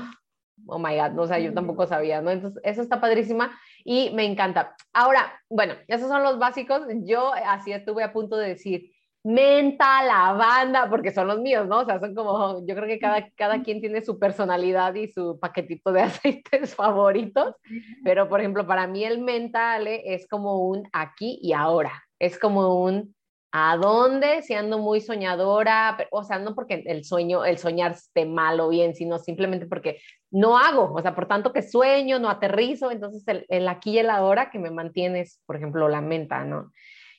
[0.67, 2.29] oh my God, o sea, yo tampoco sabía, ¿no?
[2.31, 4.75] Entonces, eso está padrísima y me encanta.
[4.93, 6.83] Ahora, bueno, esos son los básicos.
[7.03, 8.91] Yo así estuve a punto de decir
[9.23, 11.79] menta, lavanda, porque son los míos, ¿no?
[11.79, 15.39] O sea, son como, yo creo que cada, cada quien tiene su personalidad y su
[15.39, 17.55] paquetito de aceites favoritos,
[18.03, 22.83] pero por ejemplo, para mí el menta, es como un aquí y ahora, es como
[22.83, 23.15] un
[23.53, 24.43] ¿A dónde?
[24.43, 28.69] Si ando muy soñadora, o sea, no porque el sueño, el soñar esté mal o
[28.69, 33.25] bien, sino simplemente porque no hago, o sea, por tanto que sueño, no aterrizo, entonces
[33.49, 36.71] el, aquí y el ahora que me mantienes, por ejemplo, la menta, ¿no?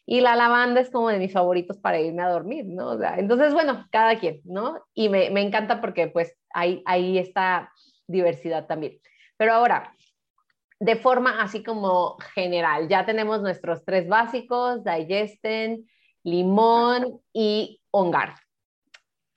[0.05, 2.91] Y la lavanda es como de mis favoritos para irme a dormir, ¿no?
[2.91, 4.85] O entonces, bueno, cada quien, ¿no?
[4.95, 7.71] Y me, me encanta porque pues hay, ahí está
[8.07, 8.99] diversidad también.
[9.37, 9.95] Pero ahora,
[10.81, 15.89] de forma así como general, ya tenemos nuestros tres básicos, Digesten,
[16.25, 18.35] limón y ongar.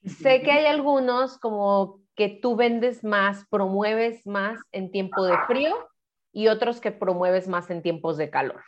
[0.04, 5.75] Sé que hay algunos como que tú vendes más, promueves más en tiempo de frío
[6.32, 8.63] y otros que promueves más en tiempos de calor.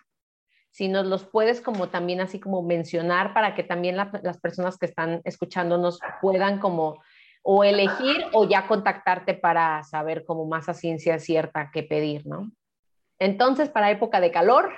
[0.78, 4.86] Si nos los puedes como también así como mencionar para que también las personas que
[4.86, 7.02] están escuchándonos puedan como
[7.42, 12.52] o elegir o ya contactarte para saber como más a ciencia cierta qué pedir, ¿no?
[13.18, 14.72] Entonces, para época de calor,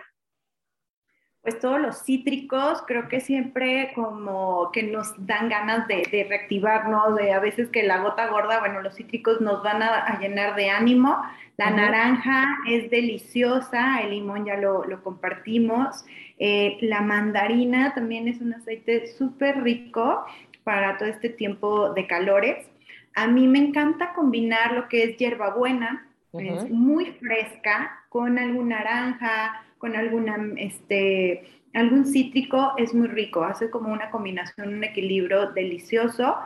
[1.41, 7.15] pues todos los cítricos, creo que siempre como que nos dan ganas de, de reactivarnos,
[7.15, 10.69] de a veces que la gota gorda, bueno, los cítricos nos van a, llenar de
[10.69, 11.21] ánimo.
[11.55, 16.05] La naranja es deliciosa, el limón ya lo, lo compartimos.
[16.39, 20.25] Eh, la mandarina también es un aceite súper rico
[20.63, 22.67] para todo este tiempo de calores.
[23.15, 29.63] A mí me encanta combinar lo que es hierbabuena, es muy fresca, con algún naranja,
[29.79, 36.37] con alguna, este, algún cítrico, es muy rico, hace como una combinación, un equilibrio delicioso.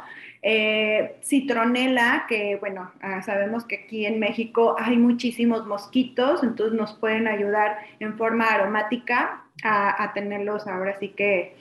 [0.46, 6.94] Eh, citronela, que bueno, ah, sabemos que aquí en México hay muchísimos mosquitos, entonces nos
[6.94, 11.56] pueden ayudar en forma aromática a, tenerlos ahora sí que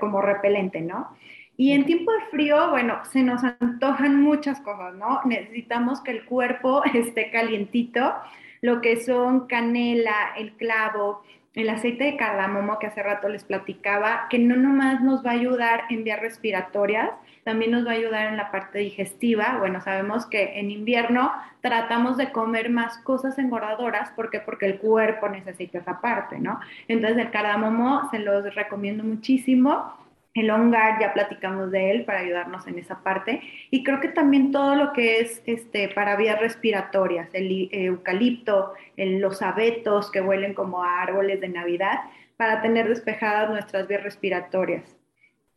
[0.00, 1.14] como repelente, ¿no?
[1.58, 5.20] Y en tiempo de frío, bueno, se nos antojan muchas cosas, ¿no?
[5.24, 8.14] Necesitamos que el cuerpo esté calientito,
[8.60, 11.22] lo que son canela, el clavo,
[11.56, 15.34] el aceite de cardamomo que hace rato les platicaba, que no nomás nos va a
[15.34, 17.10] ayudar en vías respiratorias,
[17.44, 19.56] también nos va a ayudar en la parte digestiva.
[19.58, 24.40] Bueno, sabemos que en invierno tratamos de comer más cosas engordadoras, ¿por qué?
[24.40, 26.60] Porque el cuerpo necesita esa parte, ¿no?
[26.88, 29.94] Entonces el cardamomo se los recomiendo muchísimo
[30.36, 33.40] el hongar, ya platicamos de él para ayudarnos en esa parte.
[33.70, 39.42] Y creo que también todo lo que es este, para vías respiratorias, el eucalipto, los
[39.42, 42.00] abetos que huelen como a árboles de Navidad,
[42.36, 44.96] para tener despejadas nuestras vías respiratorias.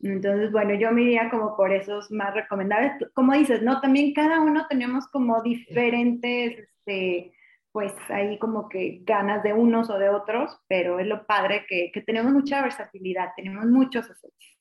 [0.01, 2.93] Entonces, bueno, yo me iría como por esos más recomendables.
[3.13, 3.81] Como dices, ¿no?
[3.81, 7.33] También cada uno tenemos como diferentes, este,
[7.71, 11.91] pues ahí como que ganas de unos o de otros, pero es lo padre que,
[11.93, 14.58] que tenemos mucha versatilidad, tenemos muchos aceites.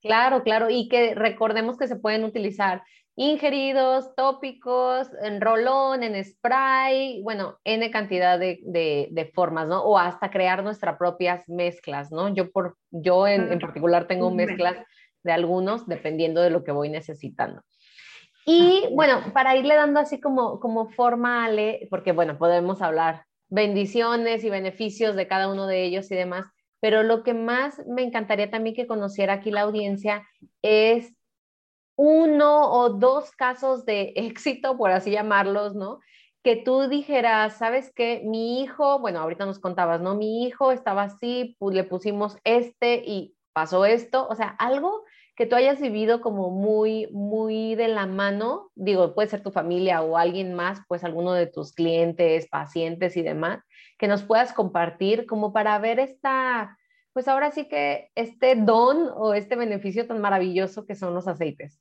[0.00, 2.82] Claro, claro, y que recordemos que se pueden utilizar
[3.16, 9.82] ingeridos, tópicos, en rolón, en spray, bueno, N cantidad de, de, formas, ¿no?
[9.82, 12.32] O hasta crear nuestras propias mezclas, ¿no?
[12.32, 14.76] Yo, por, yo en, en particular tengo mezclas
[15.24, 17.62] de algunos dependiendo de lo que voy necesitando.
[18.46, 24.44] Y bueno, para irle dando así como, como forma, Ale, porque bueno, podemos hablar bendiciones
[24.44, 26.46] y beneficios de cada uno de ellos y demás,
[26.80, 30.26] pero lo que más me encantaría también que conociera aquí la audiencia
[30.62, 31.14] es
[31.96, 36.00] uno o dos casos de éxito, por así llamarlos, ¿no?
[36.42, 38.22] Que tú dijeras, ¿sabes qué?
[38.24, 40.14] Mi hijo, bueno, ahorita nos contabas, ¿no?
[40.14, 45.04] Mi hijo estaba así, le pusimos este y pasó esto, o sea, algo
[45.38, 50.02] que tú hayas vivido como muy, muy de la mano, digo, puede ser tu familia
[50.02, 53.62] o alguien más, pues alguno de tus clientes, pacientes y demás,
[53.98, 56.76] que nos puedas compartir como para ver esta,
[57.12, 61.80] pues ahora sí que este don o este beneficio tan maravilloso que son los aceites.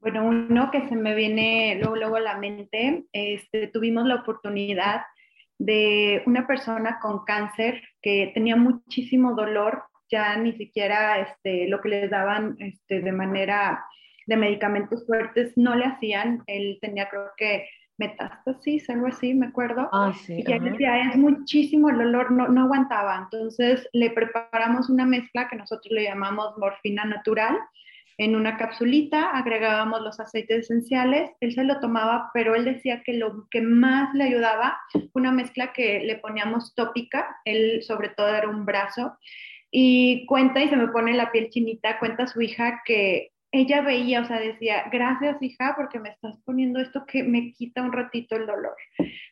[0.00, 5.02] Bueno, uno que se me viene luego, luego a la mente, este, tuvimos la oportunidad
[5.60, 11.88] de una persona con cáncer que tenía muchísimo dolor, ya ni siquiera este, lo que
[11.88, 13.84] les daban este, de manera
[14.26, 17.66] de medicamentos fuertes no le hacían, él tenía creo que
[17.98, 19.88] metástasis, algo así, me acuerdo.
[19.92, 20.44] Ah, sí.
[20.46, 23.16] Y él decía, es muchísimo el dolor, no, no aguantaba.
[23.16, 27.58] Entonces le preparamos una mezcla que nosotros le llamamos morfina natural,
[28.18, 33.14] en una capsulita, agregábamos los aceites esenciales, él se lo tomaba, pero él decía que
[33.14, 34.78] lo que más le ayudaba,
[35.14, 39.16] una mezcla que le poníamos tópica, él sobre todo era un brazo,
[39.74, 44.20] y cuenta, y se me pone la piel chinita, cuenta su hija que ella veía,
[44.20, 48.36] o sea, decía, gracias hija, porque me estás poniendo esto que me quita un ratito
[48.36, 48.76] el dolor.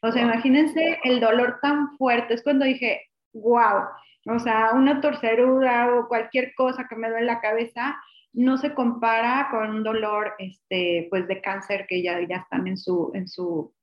[0.03, 3.03] O sea, imagínense el dolor tan fuerte, es cuando dije,
[3.35, 3.85] wow,
[4.27, 7.99] o sea, una torceruda o cualquier cosa que me duele la cabeza,
[8.33, 12.79] no se compara con un dolor este, pues de cáncer que ya, ya están en
[12.79, 13.75] su, en su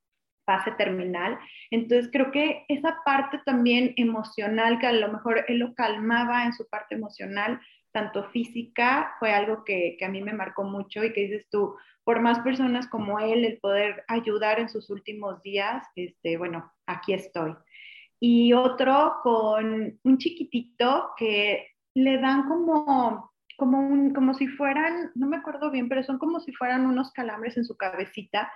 [0.48, 1.38] fase terminal.
[1.70, 6.54] Entonces creo que esa parte también emocional, que a lo mejor él lo calmaba en
[6.54, 7.60] su parte emocional,
[7.92, 11.76] tanto física, fue algo que, que, a mí me marcó mucho y que dices tú,
[12.04, 17.14] por más personas como él, el poder ayudar en sus últimos días, este, bueno, aquí
[17.14, 17.54] estoy.
[18.20, 25.28] Y otro con un chiquitito que le dan como como, un, como si fueran, no
[25.28, 28.52] me acuerdo bien, pero son como si fueran unos calambres en su cabecita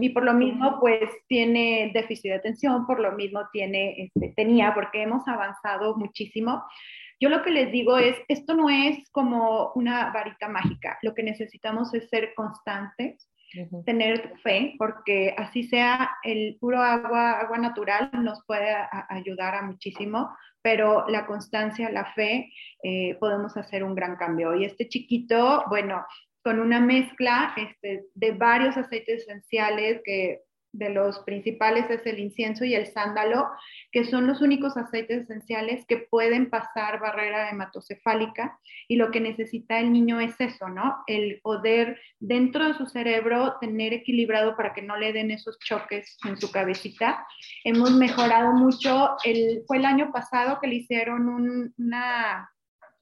[0.00, 4.74] y por lo mismo pues tiene déficit de atención, por lo mismo tiene, este, tenía,
[4.74, 6.62] porque hemos avanzado muchísimo.
[7.18, 11.22] Yo lo que les digo es, esto no es como una varita mágica, lo que
[11.22, 13.28] necesitamos es ser constantes,
[13.84, 18.74] tener fe, porque así sea el puro agua, agua natural, nos puede
[19.08, 24.54] ayudar a muchísimo, pero la constancia, la fe, eh, podemos hacer un gran cambio.
[24.54, 26.04] Y este chiquito, bueno,
[26.42, 30.40] con una mezcla este, de varios aceites esenciales que
[30.72, 33.48] de los principales es el incienso y el sándalo,
[33.90, 38.58] que son los únicos aceites esenciales que pueden pasar barrera hematocefálica
[38.88, 41.04] y lo que necesita el niño es eso, ¿no?
[41.06, 46.16] El poder dentro de su cerebro tener equilibrado para que no le den esos choques
[46.24, 47.26] en su cabecita.
[47.64, 52.50] Hemos mejorado mucho, el, fue el año pasado que le hicieron un, una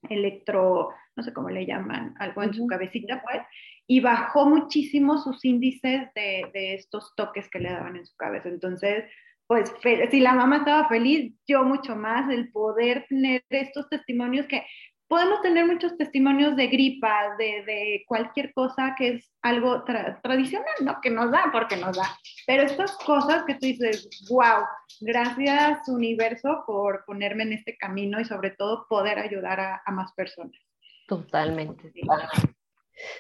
[0.09, 3.43] electro, no sé cómo le llaman, algo en su cabecita, pues,
[3.91, 8.49] y bajó muchísimo sus índices de, de, estos toques que le daban en su cabeza.
[8.49, 9.05] Entonces,
[9.49, 9.73] pues
[10.13, 14.65] si la mamá estaba feliz, yo mucho más, el poder tener estos testimonios que
[15.09, 21.01] podemos tener muchos testimonios de gripa, de, de cualquier cosa que es algo tradicional, ¿no?
[21.03, 22.17] Que nos da, porque nos da.
[22.47, 24.67] Pero estas cosas que tú dices, wow,
[25.01, 30.13] gracias universo por ponerme en este camino y sobre todo poder ayudar a, a más
[30.13, 30.55] personas.
[31.09, 31.91] Totalmente.
[31.91, 32.03] Sí.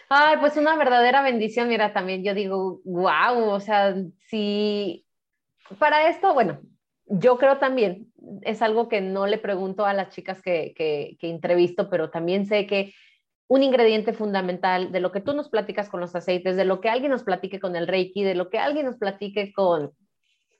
[0.09, 3.95] Ay, pues una verdadera bendición, mira, también yo digo, wow, o sea,
[4.29, 5.07] si
[5.79, 6.61] para esto, bueno,
[7.07, 8.13] yo creo también,
[8.43, 12.47] es algo que no le pregunto a las chicas que, que, que entrevisto, pero también
[12.47, 12.93] sé que
[13.49, 16.89] un ingrediente fundamental de lo que tú nos platicas con los aceites, de lo que
[16.89, 19.93] alguien nos platique con el Reiki, de lo que alguien nos platique con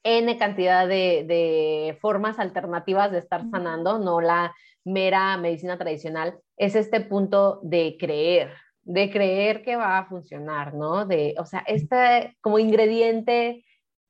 [0.03, 6.75] N cantidad de, de formas alternativas de estar sanando, no la mera medicina tradicional, es
[6.75, 8.51] este punto de creer,
[8.93, 11.07] de creer que va a funcionar, ¿no?
[11.07, 13.65] De, o sea, este como ingrediente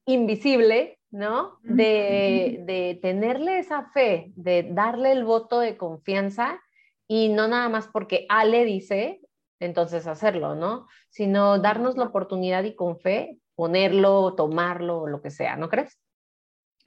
[0.06, 1.58] invisible, ¿no?
[1.62, 6.60] De, de tenerle esa fe, de darle el voto de confianza
[7.06, 9.20] y no nada más porque Ale dice,
[9.58, 10.88] entonces hacerlo, ¿no?
[11.10, 16.00] Sino darnos la oportunidad y con fe ponerlo, tomarlo, lo que sea, ¿no crees?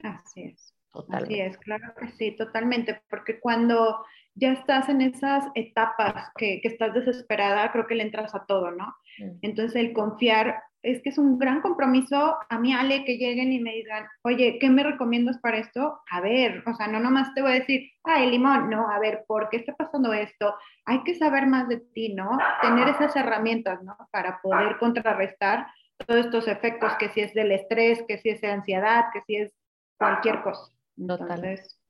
[0.02, 0.74] Así es.
[1.10, 4.04] Así es, claro que sí, totalmente, porque cuando
[4.34, 8.70] ya estás en esas etapas que, que, estás desesperada, creo que le entras a todo,
[8.70, 8.94] ¿no?
[9.18, 9.38] Mm.
[9.42, 13.58] Entonces el confiar es que es un gran compromiso a mí, Ale, que lleguen y
[13.58, 16.00] me digan, oye, ¿qué me recomiendas para esto?
[16.10, 19.24] A ver, o sea, no nomás te voy a decir, ay, limón, no, a ver,
[19.26, 20.54] ¿por qué está pasando esto?
[20.84, 22.38] Hay que saber más de ti, ¿no?
[22.60, 23.96] Tener esas herramientas, ¿no?
[24.10, 25.66] Para poder contrarrestar
[26.06, 29.36] todos estos efectos, que si es del estrés, que si es de ansiedad, que si
[29.36, 29.52] es
[29.96, 30.70] cualquier cosa.
[30.98, 31.80] Entonces,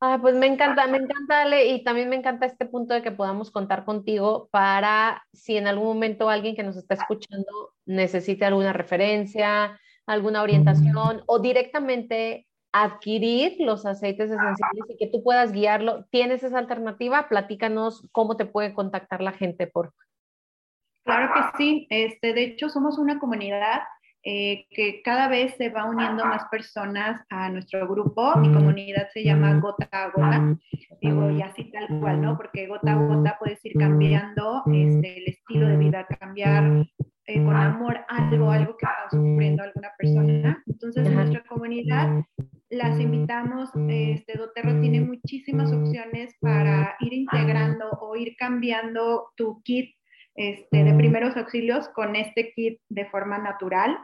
[0.00, 3.10] Ah, pues me encanta, me encanta, Ale, y también me encanta este punto de que
[3.10, 8.72] podamos contar contigo para si en algún momento alguien que nos está escuchando necesite alguna
[8.72, 16.04] referencia, alguna orientación o directamente adquirir los aceites esenciales y que tú puedas guiarlo.
[16.10, 17.28] ¿Tienes esa alternativa?
[17.28, 19.94] Platícanos cómo te puede contactar la gente, por
[21.04, 21.86] Claro que sí.
[21.90, 23.80] Este, de hecho, somos una comunidad
[24.30, 28.36] eh, que cada vez se va uniendo más personas a nuestro grupo.
[28.36, 30.54] Mi comunidad se llama Gota a Gota,
[31.00, 32.36] digo, y así tal cual, ¿no?
[32.36, 36.86] Porque gota a gota puedes ir cambiando este, el estilo de vida, cambiar
[37.24, 40.62] eh, con amor algo, algo que está sufriendo alguna persona.
[40.66, 42.22] Entonces, en nuestra comunidad
[42.68, 49.97] las invitamos, este, doTERRA tiene muchísimas opciones para ir integrando o ir cambiando tu kit
[50.38, 53.98] este, de primeros auxilios con este kit de forma natural.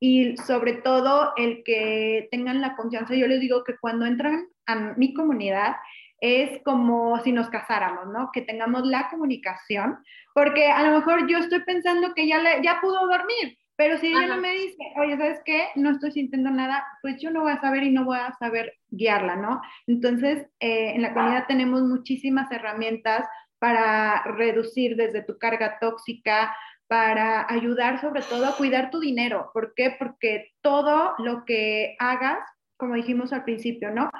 [0.00, 4.94] Y sobre todo el que tengan la confianza, yo les digo que cuando entran a
[4.96, 5.76] mi comunidad
[6.20, 8.30] es como si nos casáramos, ¿no?
[8.32, 9.98] Que tengamos la comunicación,
[10.32, 14.26] porque a lo mejor yo estoy pensando que ya, ya pudo dormir, pero si ella
[14.28, 15.66] no me dice, oye, ¿sabes qué?
[15.74, 18.72] No estoy sintiendo nada, pues yo no voy a saber y no voy a saber
[18.88, 19.60] guiarla, ¿no?
[19.86, 23.26] Entonces, eh, en la comunidad tenemos muchísimas herramientas
[23.64, 26.54] para reducir desde tu carga tóxica,
[26.86, 29.50] para ayudar sobre todo a cuidar tu dinero.
[29.54, 29.96] ¿Por qué?
[29.98, 32.40] Porque todo lo que hagas,
[32.76, 34.10] como dijimos al principio, ¿no?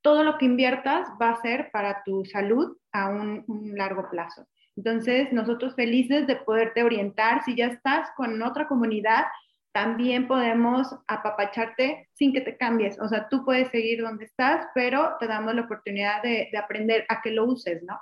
[0.00, 3.44] Todo lo que inviertas va a ser para tu salud a un,
[3.76, 4.46] largo plazo.
[4.74, 7.44] Entonces, nosotros felices de poderte orientar.
[7.44, 9.26] Si ya estás con otra comunidad,
[9.72, 12.98] también podemos apapacharte sin que te cambies.
[13.02, 17.04] O sea, tú puedes seguir donde estás, pero te damos la oportunidad de, de aprender
[17.10, 18.00] a que lo uses, ¿no?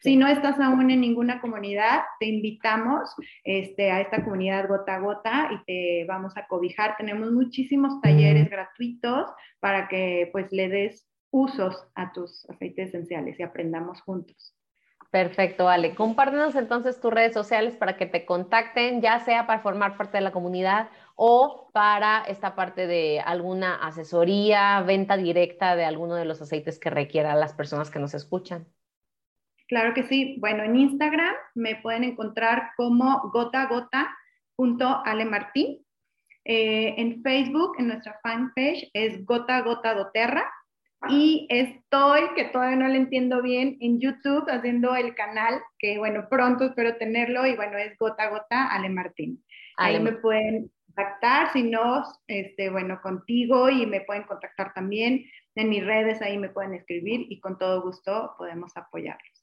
[0.00, 3.14] Si no estás aún en ninguna comunidad, te invitamos
[3.44, 6.96] este, a esta comunidad gota a gota y te vamos a cobijar.
[6.96, 9.30] Tenemos muchísimos talleres gratuitos
[9.60, 14.54] para que pues le des usos a tus aceites esenciales y aprendamos juntos.
[15.10, 15.94] Perfecto, Ale.
[15.94, 20.22] Compártenos entonces tus redes sociales para que te contacten, ya sea para formar parte de
[20.22, 26.42] la comunidad o para esta parte de alguna asesoría, venta directa de alguno de los
[26.42, 28.66] aceites que requieran las personas que nos escuchan.
[29.66, 30.36] Claro que sí.
[30.40, 35.82] Bueno, en Instagram me pueden encontrar como gotagota.alemartín.
[36.44, 40.44] Eh, en Facebook, en nuestra fanpage, es Gota Gota Doterra.
[41.08, 46.28] Y estoy, que todavía no le entiendo bien, en YouTube haciendo el canal, que bueno,
[46.30, 49.44] pronto espero tenerlo, y bueno, es Gota Gota Ale Martín.
[49.76, 55.68] Ahí me pueden contactar, si no, este, bueno, contigo y me pueden contactar también en
[55.68, 59.33] mis redes, ahí me pueden escribir y con todo gusto podemos apoyarlos.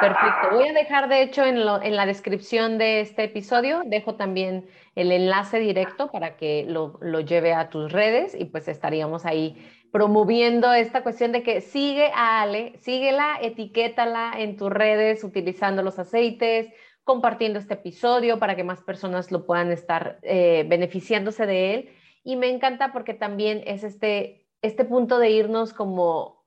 [0.00, 0.50] Perfecto.
[0.52, 5.58] Voy a dejar, de hecho, en, la descripción de este episodio, dejo también el enlace
[5.58, 9.56] directo para que lo, lleve a tus redes y pues estaríamos ahí
[9.90, 15.98] promoviendo esta cuestión de que sigue a Ale, síguela, etiquétala en tus redes utilizando los
[15.98, 16.68] aceites,
[17.02, 21.90] compartiendo este episodio para que más personas lo puedan estar eh, beneficiándose de él.
[22.22, 26.37] Y me encanta porque también es este, este punto de irnos como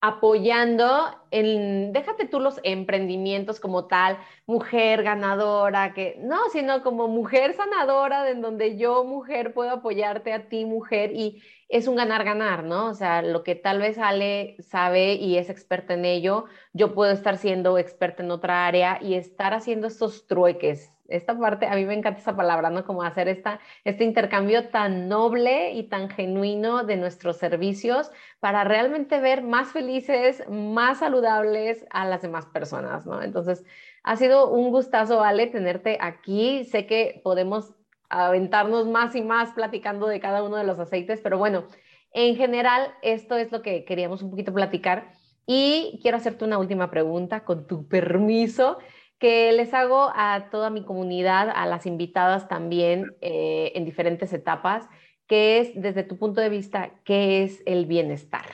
[0.00, 7.52] apoyando en, déjate tú los emprendimientos como tal, mujer ganadora, que no, sino como mujer
[7.52, 12.86] sanadora, en donde yo, mujer, puedo apoyarte a ti, mujer, y es un ganar-ganar, ¿no?
[12.86, 17.12] O sea, lo que tal vez Ale sabe y es experta en ello, yo puedo
[17.12, 21.84] estar siendo experta en otra área y estar haciendo estos trueques, esta parte, a mí
[21.84, 22.84] me encanta esa palabra, ¿no?
[22.84, 29.20] Como hacer esta, este intercambio tan noble y tan genuino de nuestros servicios para realmente
[29.20, 33.22] ver más felices, más saludables a las demás personas, ¿no?
[33.22, 33.64] Entonces,
[34.02, 36.64] ha sido un gustazo, Ale, tenerte aquí.
[36.64, 37.74] Sé que podemos
[38.08, 41.64] aventarnos más y más platicando de cada uno de los aceites, pero bueno,
[42.12, 45.12] en general, esto es lo que queríamos un poquito platicar.
[45.46, 48.78] Y quiero hacerte una última pregunta, con tu permiso
[49.20, 54.88] que les hago a toda mi comunidad, a las invitadas también eh, en diferentes etapas,
[55.28, 58.46] que es, desde tu punto de vista, qué es el bienestar.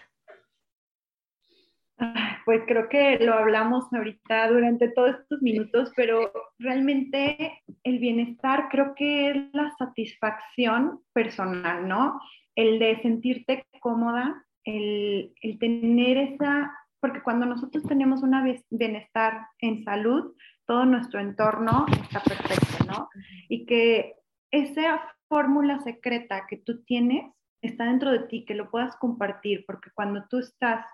[2.44, 8.94] Pues creo que lo hablamos ahorita durante todos estos minutos, pero realmente el bienestar creo
[8.94, 12.20] que es la satisfacción personal, ¿no?
[12.54, 18.34] El de sentirte cómoda, el, el tener esa porque cuando nosotros tenemos un
[18.70, 20.34] bienestar en salud,
[20.66, 23.08] todo nuestro entorno está perfecto, ¿no?
[23.48, 24.16] Y que
[24.50, 29.90] esa fórmula secreta que tú tienes está dentro de ti, que lo puedas compartir, porque
[29.94, 30.86] cuando tú estás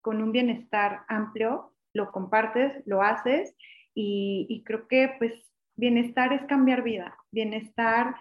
[0.00, 3.54] con un bienestar amplio, lo compartes, lo haces
[3.94, 5.32] y, creo que pues
[5.76, 8.16] bienestar es cambiar vida, bienestar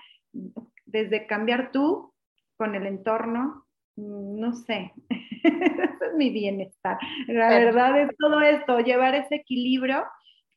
[0.86, 2.14] desde cambiar tú
[2.58, 3.66] con el entorno,
[3.96, 6.98] no sé, ese es mi bienestar.
[7.28, 10.06] La verdad es todo esto, llevar ese equilibrio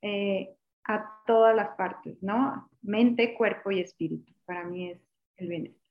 [0.06, 0.54] eh,
[0.86, 2.68] a todas las partes, ¿no?
[2.82, 4.34] Mente, cuerpo y espíritu.
[4.44, 5.00] Para mí es
[5.38, 5.82] el bienestar.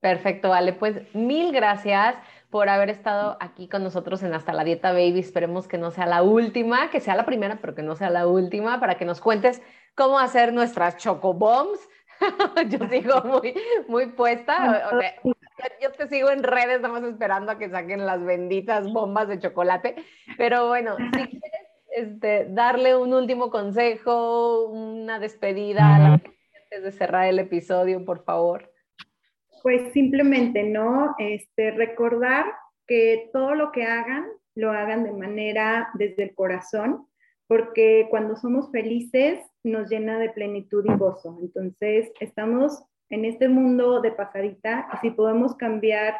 [0.00, 0.72] Perfecto, vale.
[0.72, 2.16] Pues mil gracias
[2.48, 5.20] por haber estado aquí con nosotros en Hasta la Dieta Baby.
[5.20, 8.26] Esperemos que no sea la última, que sea la primera, pero que no sea la
[8.26, 9.60] última, para que nos cuentes
[9.94, 11.86] cómo hacer nuestras chocobombs.
[12.70, 13.54] yo sigo muy,
[13.88, 14.90] muy puesta.
[15.82, 19.96] yo te sigo en redes, estamos esperando a que saquen las benditas bombas de chocolate.
[20.38, 21.61] Pero bueno, si quieres
[21.94, 28.70] este, darle un último consejo, una despedida antes de cerrar el episodio, por favor.
[29.62, 31.14] Pues simplemente, ¿no?
[31.18, 32.46] Este, recordar
[32.86, 37.06] que todo lo que hagan, lo hagan de manera desde el corazón,
[37.46, 41.38] porque cuando somos felices nos llena de plenitud y gozo.
[41.40, 46.16] Entonces, estamos en este mundo de pasadita y si podemos cambiar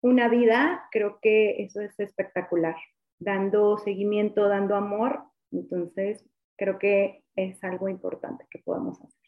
[0.00, 2.76] una vida, creo que eso es espectacular,
[3.18, 5.24] dando seguimiento, dando amor.
[5.50, 6.24] Entonces,
[6.56, 9.20] creo que es algo importante que podemos hacer.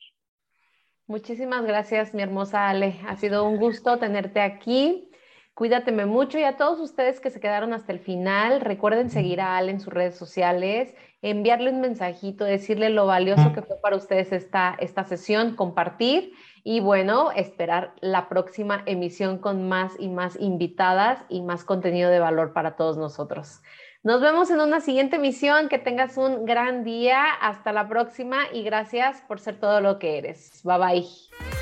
[1.08, 2.96] Muchísimas gracias, mi hermosa Ale.
[3.06, 5.10] Ha sido un gusto tenerte aquí.
[5.54, 9.56] Cuídateme mucho y a todos ustedes que se quedaron hasta el final, recuerden seguir a
[9.56, 14.32] Ale en sus redes sociales, enviarle un mensajito, decirle lo valioso que fue para ustedes
[14.32, 16.32] esta, esta sesión, compartir
[16.68, 22.18] y bueno, esperar la próxima emisión con más y más invitadas y más contenido de
[22.18, 23.62] valor para todos nosotros.
[24.02, 25.68] Nos vemos en una siguiente emisión.
[25.68, 27.22] Que tengas un gran día.
[27.40, 30.60] Hasta la próxima y gracias por ser todo lo que eres.
[30.64, 31.55] Bye bye.